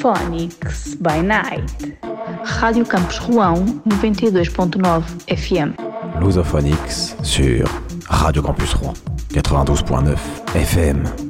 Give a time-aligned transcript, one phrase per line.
[0.00, 1.96] Phonics by Night.
[2.44, 5.74] Rádio Campus Rouen 92.9 FM.
[6.20, 7.68] Lusophonix sur
[8.08, 8.94] Radio Campus Rouen
[9.32, 10.16] 92.9
[10.54, 11.26] FM.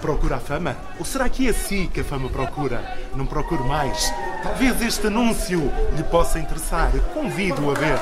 [0.00, 0.76] Procura a fama?
[0.98, 2.82] Ou será que é assim que a fama procura?
[3.14, 4.12] Não procure mais.
[4.42, 5.60] Talvez este anúncio
[5.96, 6.90] lhe possa interessar.
[7.12, 7.98] Convido-o a ver.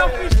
[0.00, 0.39] Everything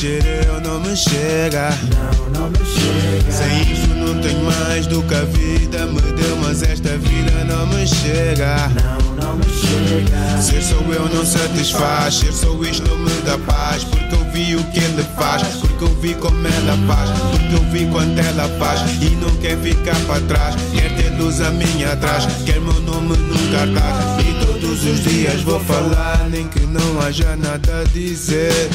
[0.00, 1.68] Eu não me chega.
[1.92, 3.30] Não, não me chega.
[3.30, 7.66] Sem isto não tenho mais do que a vida me deu, mas esta vida não
[7.66, 8.68] me chega.
[8.68, 10.40] Não, não me chega.
[10.40, 13.84] Ser sou eu não satisfaz, ser sou isto não me dá paz.
[13.84, 17.70] Porque eu vi o que ele faz, porque eu vi como ela faz, porque eu
[17.70, 20.56] vi quanto ela faz e não quer ficar para trás.
[20.72, 24.26] Quer ter luz a minha atrás, quer meu nome num cartaz.
[24.26, 28.70] E todos os dias vou falar, nem que não haja nada a dizer.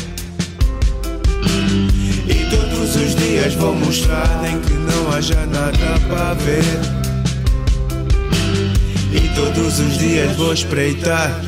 [2.28, 6.64] E todos os dias vou mostrar, nem que não haja nada para ver.
[9.12, 11.42] E todos os dias vou espreitar,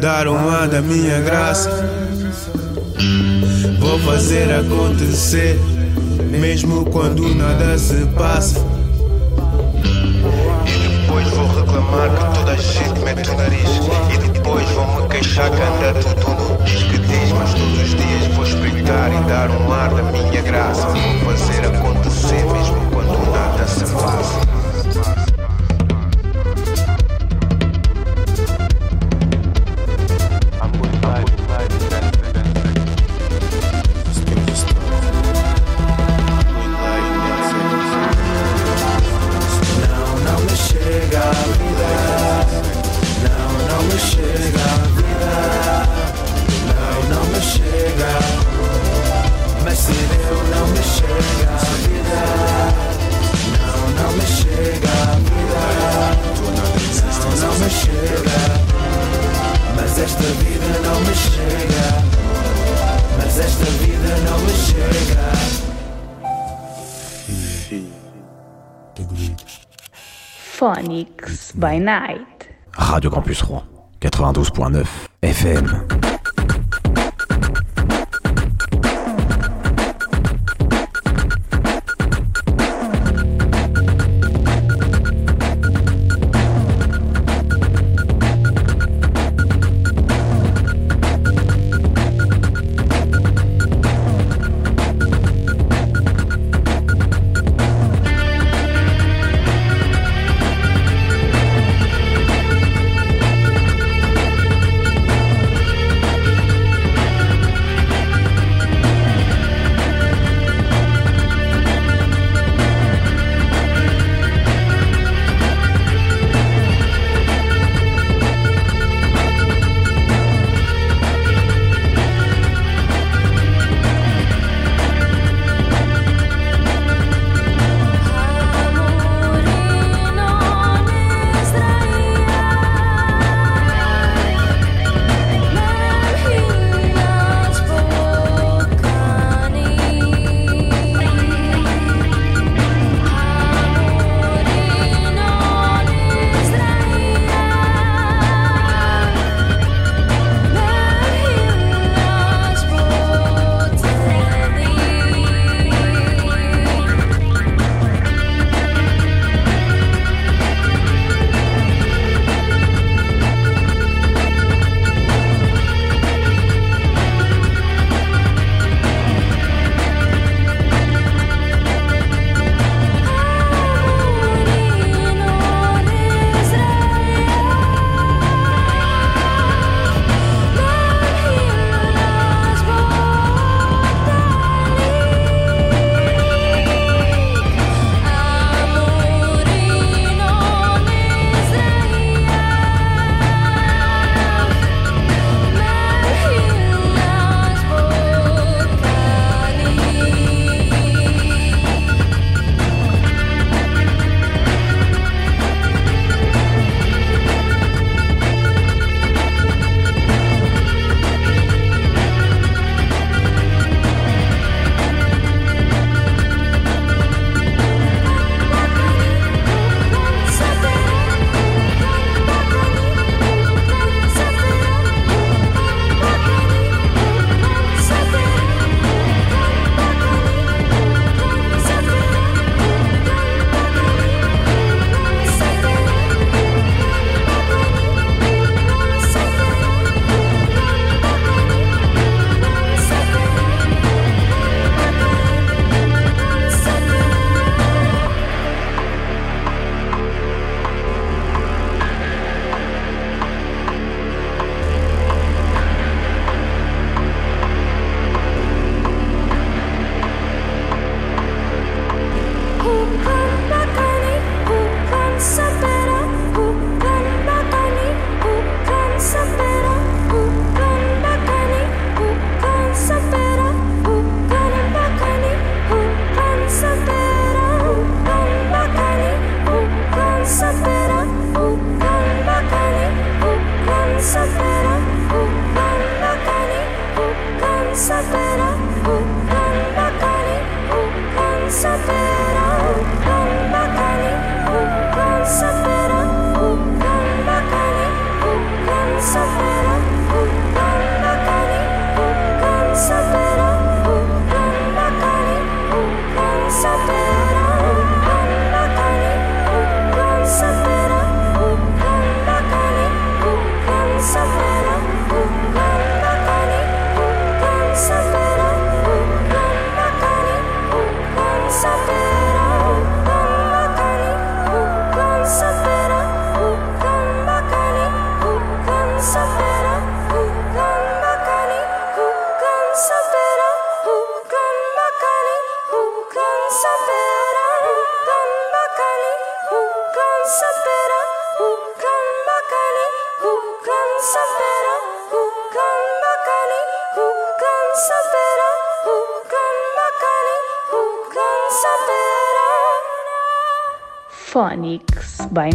[0.00, 1.70] dar um ar da minha graça.
[3.78, 5.58] Vou fazer acontecer,
[6.30, 8.58] mesmo quando nada se passa.
[10.66, 13.68] E depois vou reclamar que toda a gente mete o nariz.
[14.14, 16.97] E depois vou me queixar que anda tudo no diz
[18.88, 20.86] e dar um ar da minha graça.
[21.22, 24.57] Vou fazer acontecer, mesmo quando nada se passa.
[61.48, 62.08] Chega.
[70.58, 72.48] Phonics by Night.
[72.76, 73.62] Radio Campus Rouen
[74.00, 74.86] 92.9
[75.22, 75.97] FM.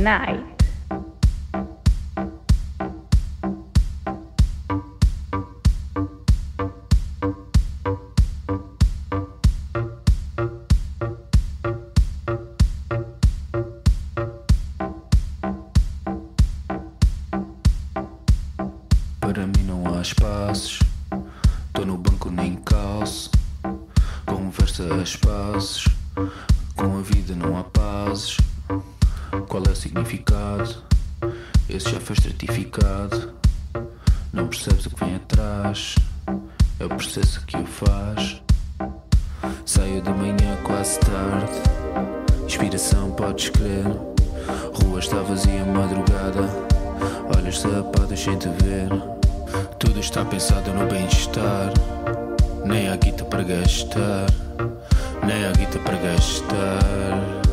[0.04, 0.43] night.
[53.44, 54.26] para gastar,
[55.26, 57.53] nem há guita para gastar.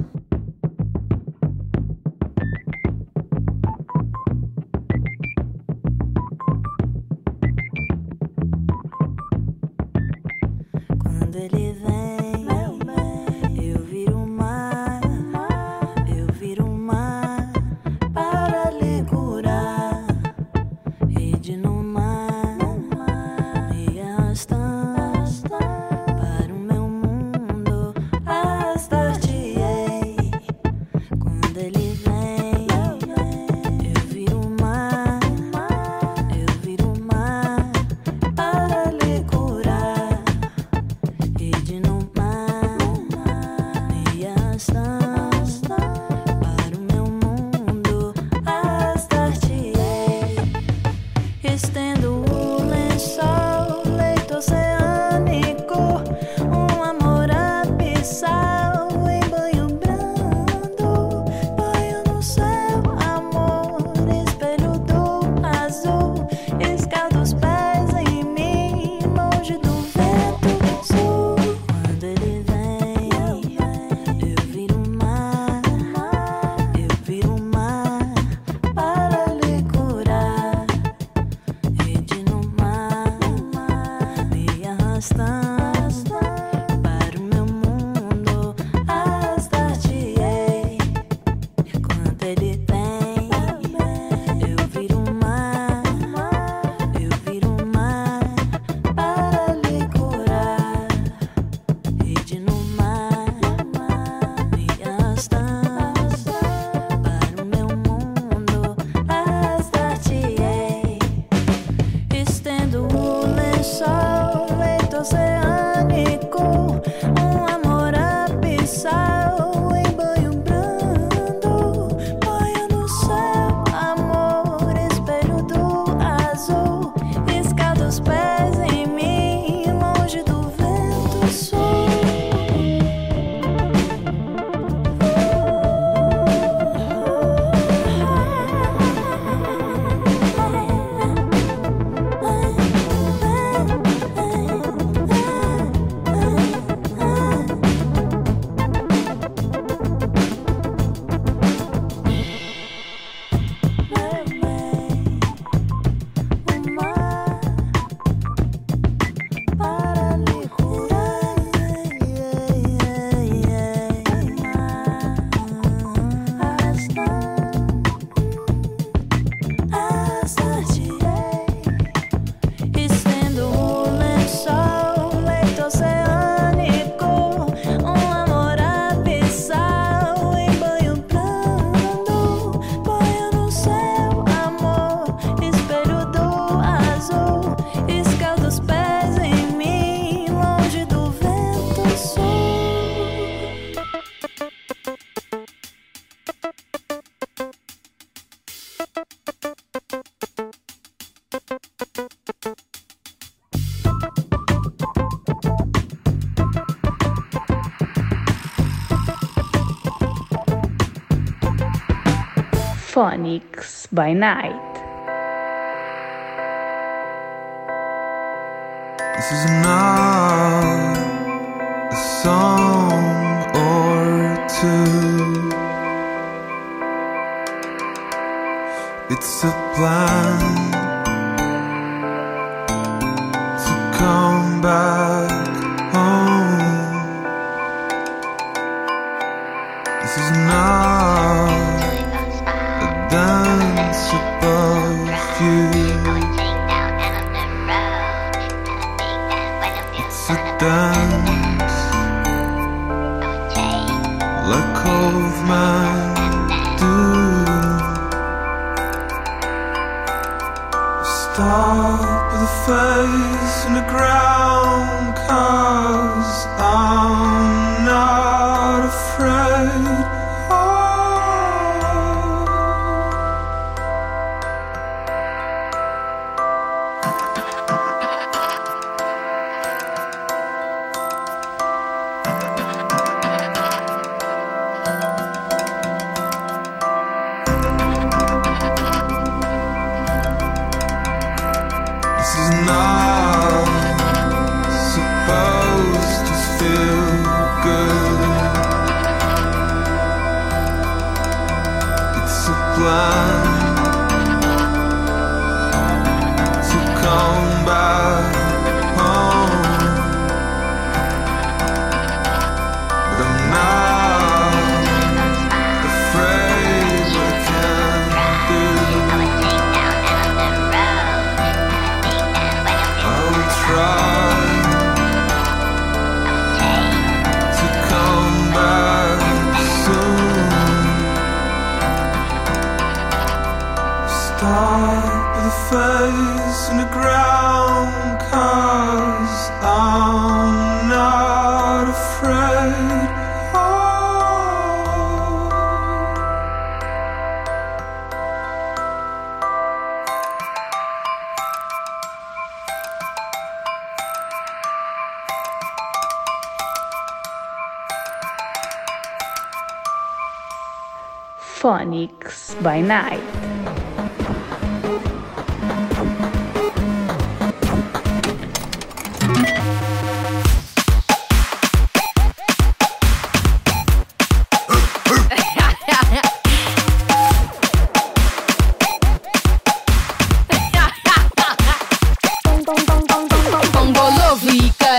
[213.91, 214.70] By Night.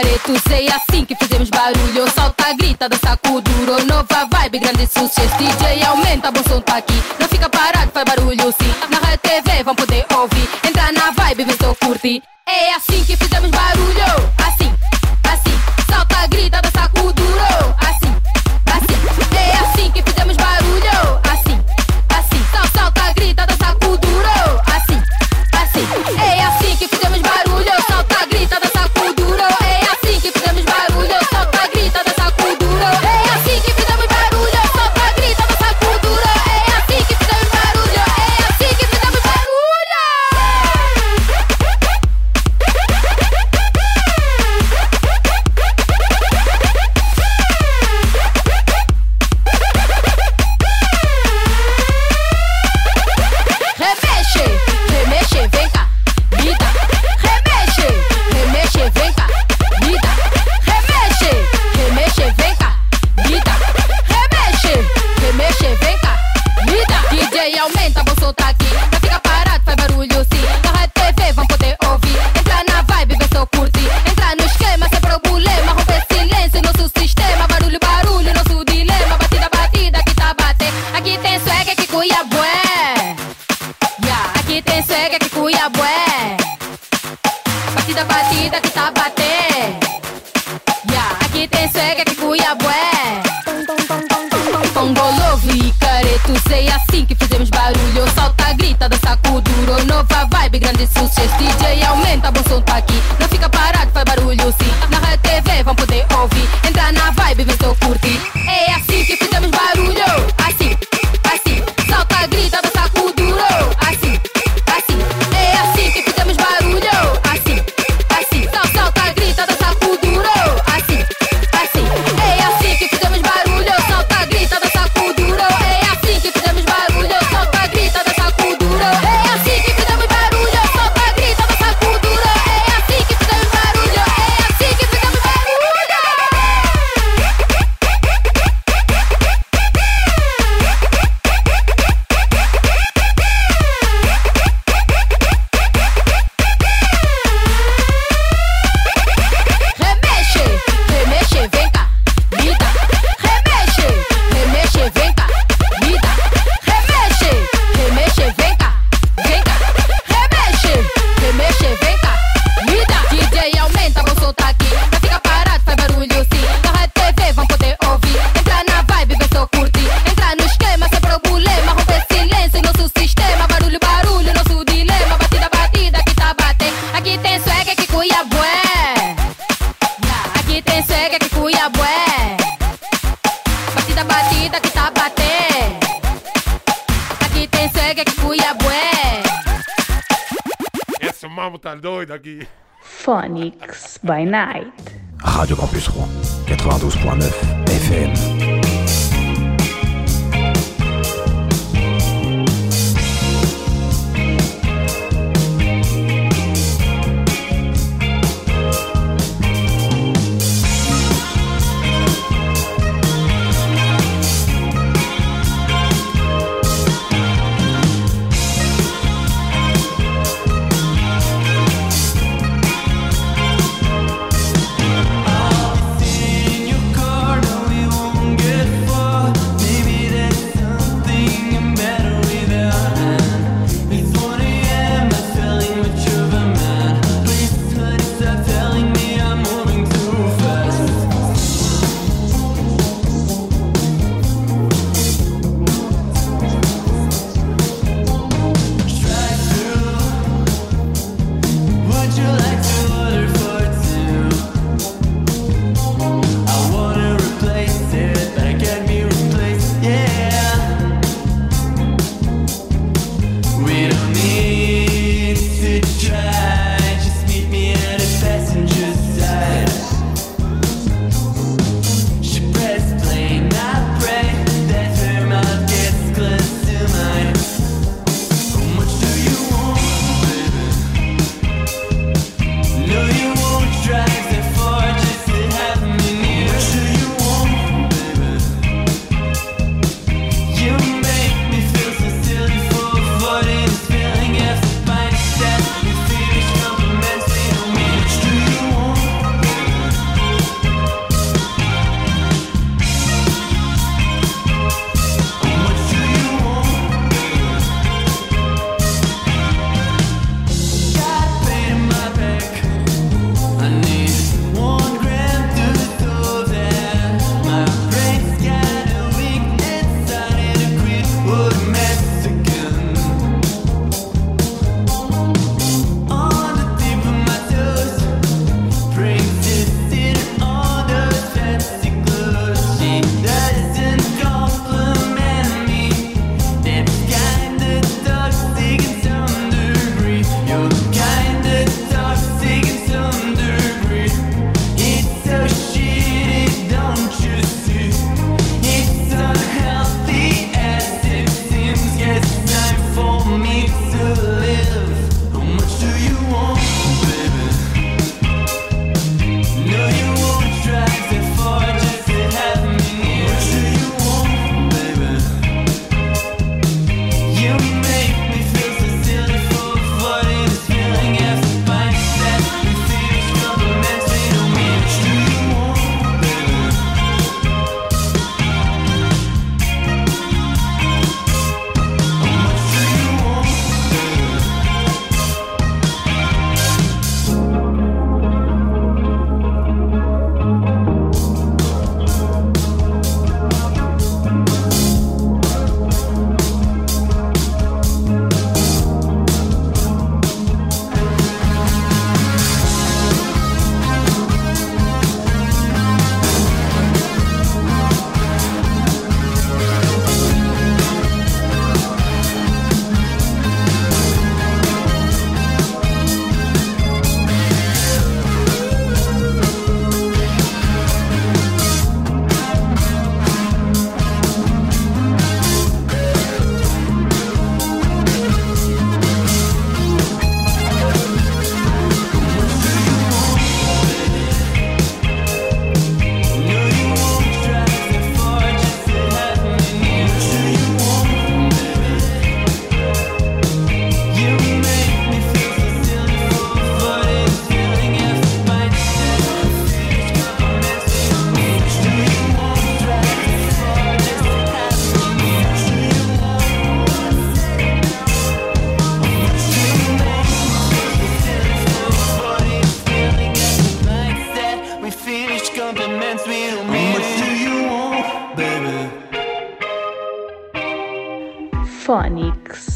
[0.02, 2.10] careto Sei assim que fizemos barulho.
[2.10, 3.84] Solta, grita, dança, duro.
[3.86, 5.36] Nova vibe, grande sucesso.
[5.38, 6.94] DJ aumenta, bom som tá aqui.
[7.18, 8.74] Não fica parado, faz barulho sim.
[8.90, 10.48] Na rádio TV vão poder ouvir.
[10.66, 12.22] Entra na vibe, vê se eu curti.
[12.46, 14.30] É assim que fizemos barulho.
[14.46, 14.81] Assim.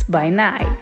[0.09, 0.76] by night.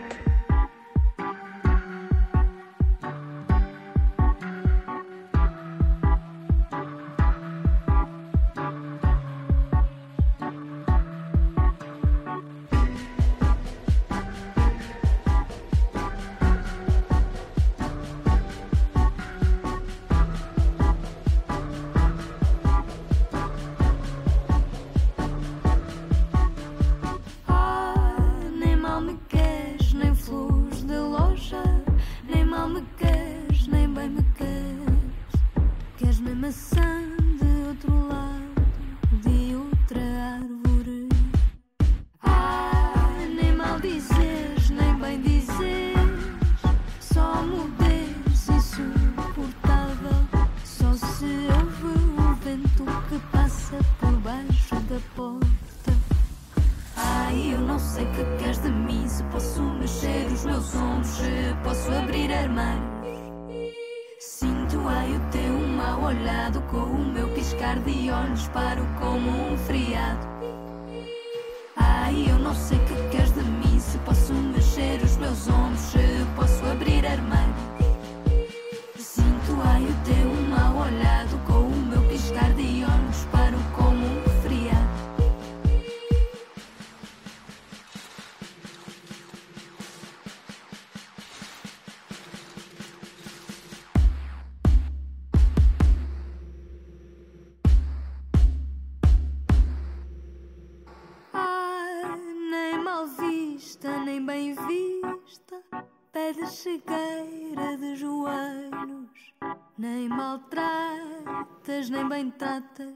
[111.89, 112.93] nem bem tratas.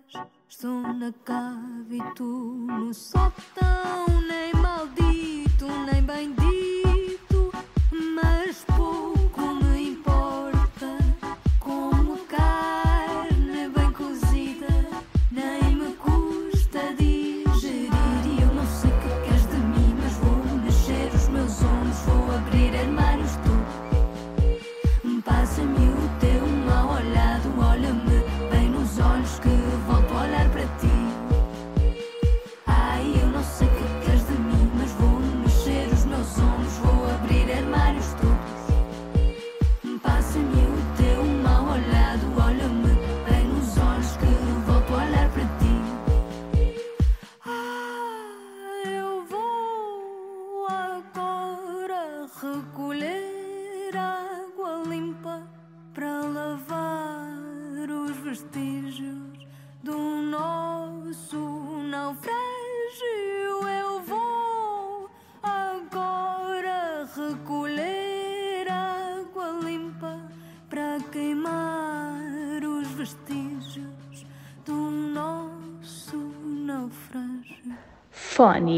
[0.47, 3.58] Estou na cave e tu no sótão.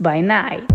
[0.00, 0.69] By Night.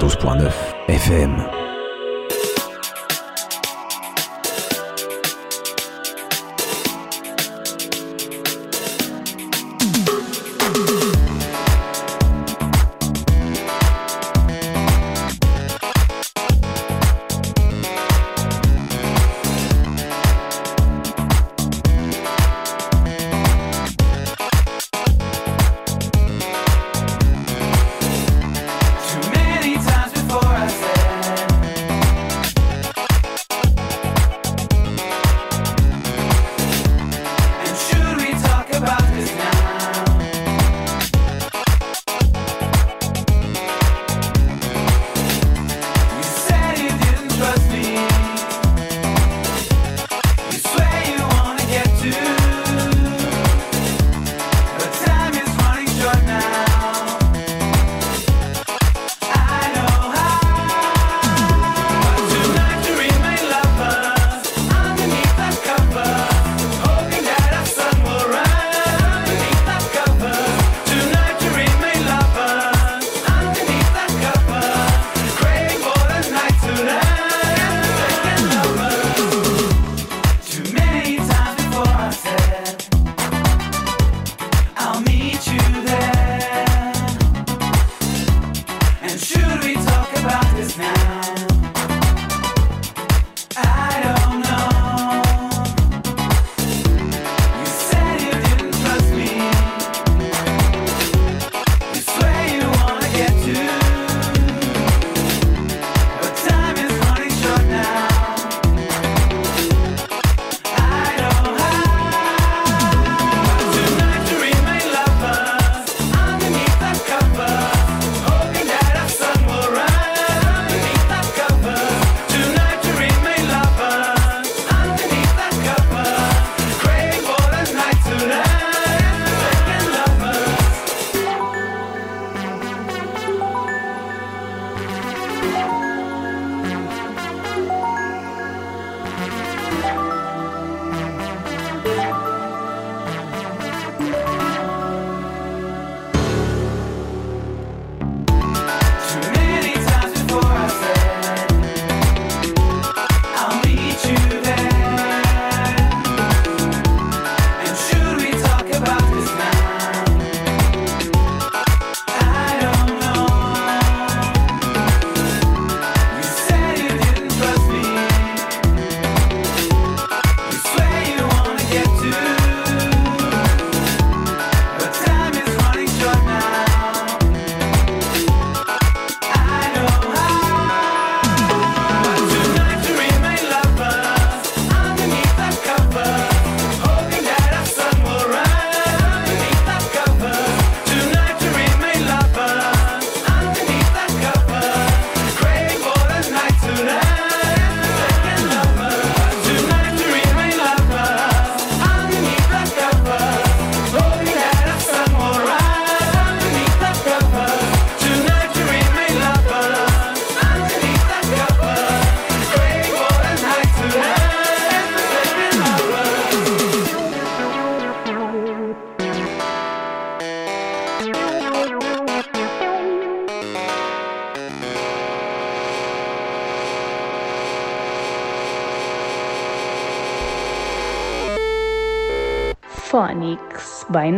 [0.00, 0.52] 92.9
[0.88, 1.69] FM.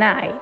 [0.03, 0.42] Night.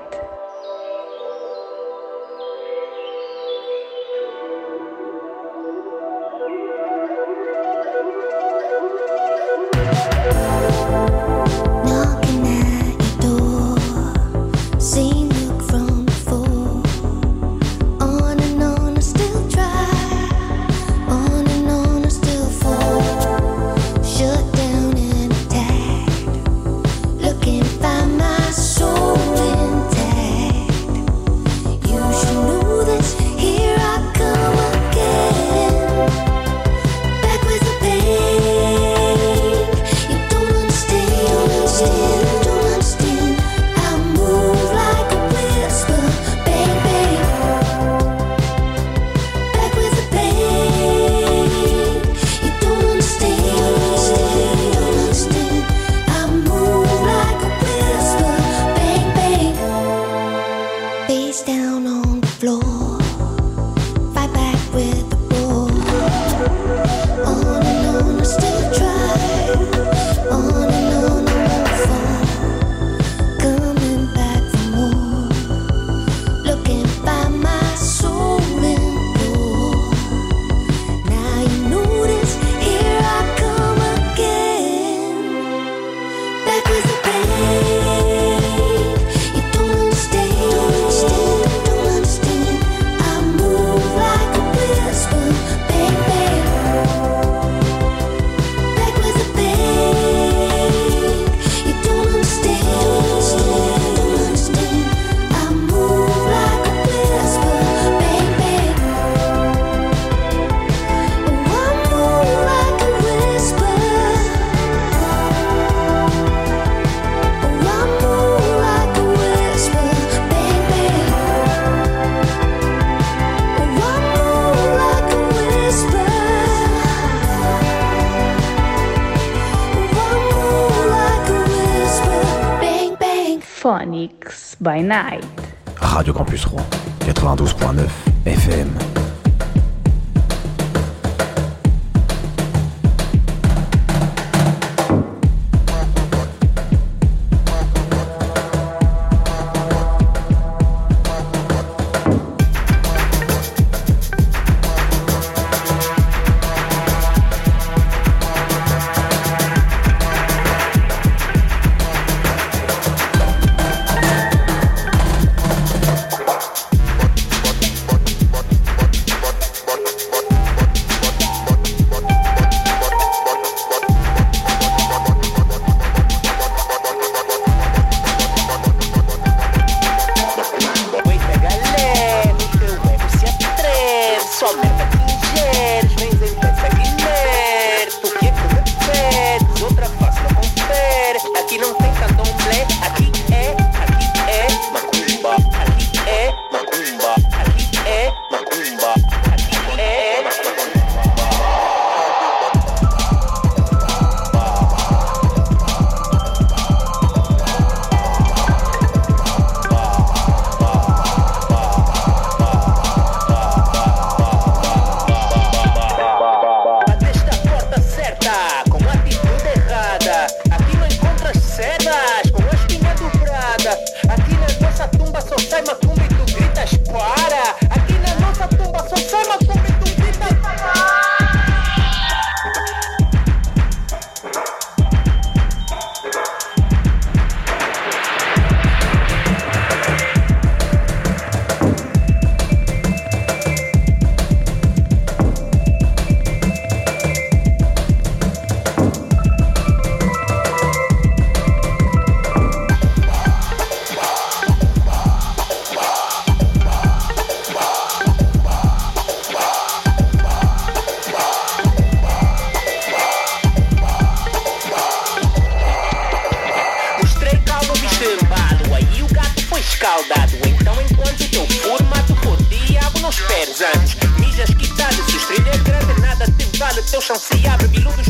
[276.91, 278.09] Phonics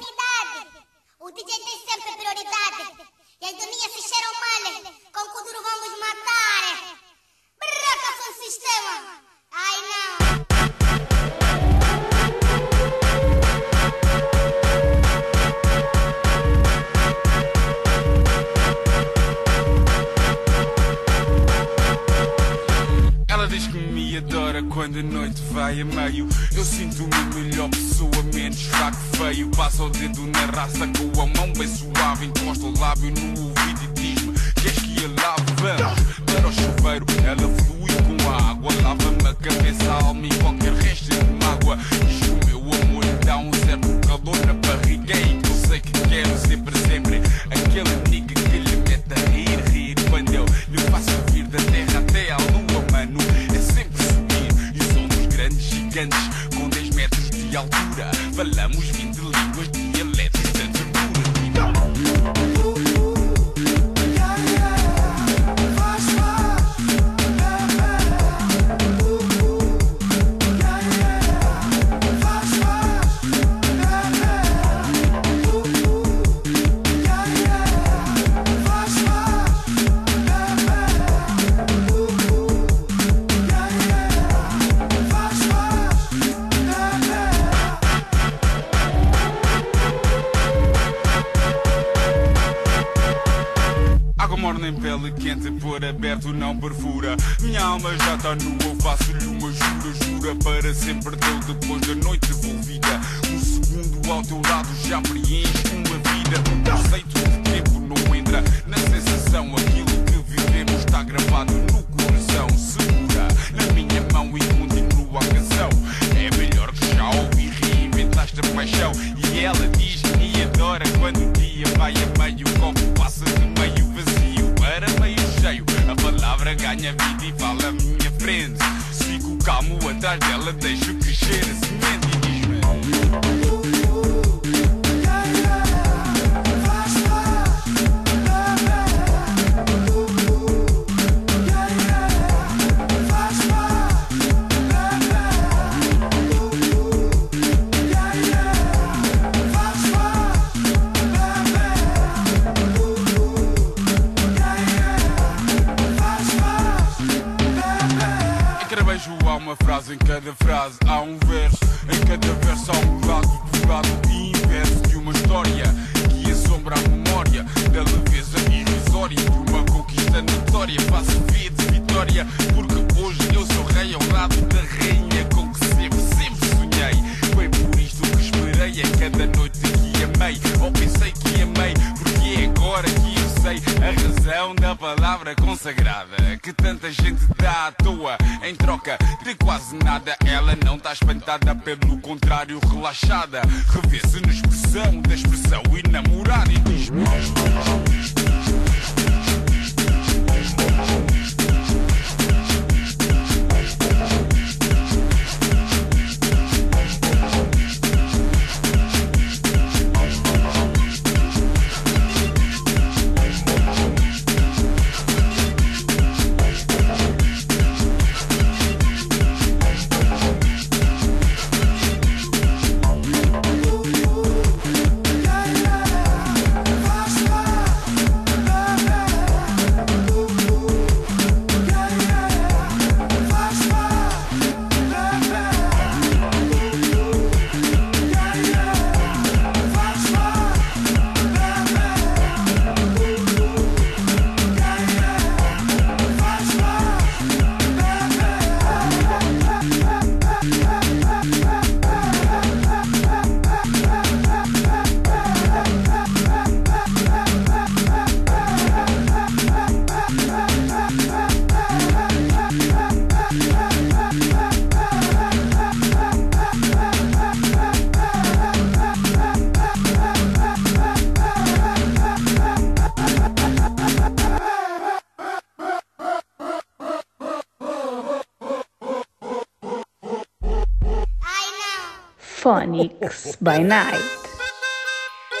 [283.41, 284.03] By Night.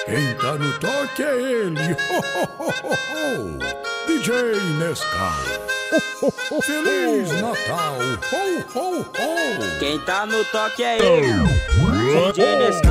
[0.05, 3.59] Quem tá no toque é ele, ho, ho, ho, ho.
[4.07, 4.33] DJ
[4.79, 5.61] Nescau.
[6.63, 7.97] Feliz Natal!
[8.31, 9.79] Ho, ho, ho!
[9.79, 11.33] Quem tá no toque é ele!
[12.33, 12.90] DJ Nescau.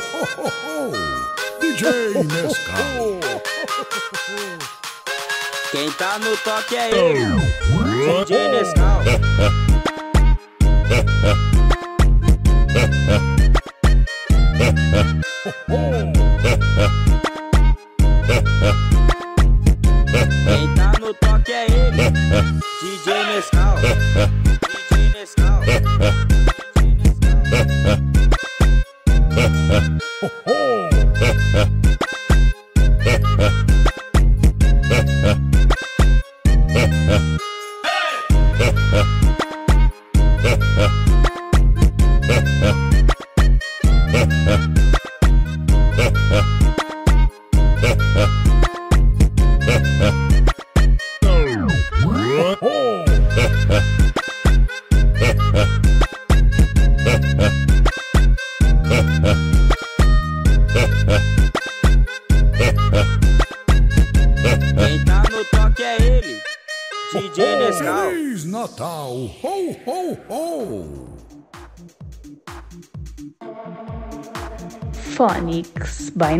[1.60, 3.20] DJ Nescau.
[5.70, 8.24] Quem tá no toque é então, ele.
[8.24, 9.00] DJ Nescau.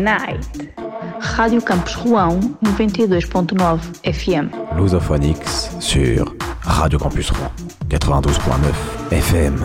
[0.01, 0.69] Night.
[1.19, 4.49] Radio Campus Rouen 92.9 FM.
[4.77, 7.51] Lusophonix sur Radio Campus Rouen
[7.89, 9.55] 92.9 FM.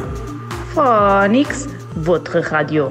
[0.74, 1.66] Phonix,
[1.96, 2.90] votre radio.